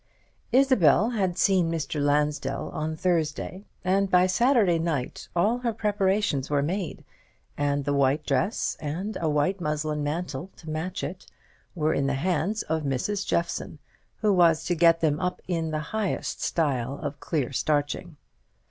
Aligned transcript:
Isabel 0.51 1.11
had 1.11 1.29
met 1.29 1.35
Mr. 1.37 2.01
Lansdell 2.01 2.69
on 2.69 2.95
Thursday; 2.95 3.65
and 3.85 4.09
by 4.09 4.25
Saturday 4.25 4.79
night 4.79 5.27
all 5.35 5.59
her 5.59 5.71
preparations 5.73 6.49
were 6.49 6.63
made, 6.63 7.05
and 7.55 7.85
the 7.85 7.93
white 7.93 8.25
dress, 8.25 8.75
and 8.79 9.15
a 9.21 9.29
white 9.29 9.61
muslin 9.61 10.03
mantle 10.03 10.49
to 10.55 10.71
match 10.71 11.03
it, 11.03 11.27
were 11.75 11.93
in 11.93 12.07
the 12.07 12.15
hands 12.15 12.63
of 12.63 12.81
Mrs. 12.81 13.27
Jeffson, 13.27 13.77
who 14.21 14.33
was 14.33 14.63
to 14.65 14.73
get 14.73 15.01
them 15.01 15.19
up 15.19 15.39
in 15.47 15.69
the 15.69 15.79
highest 15.93 16.41
style 16.41 16.97
of 17.03 17.19
clear 17.19 17.51
starching. 17.51 18.17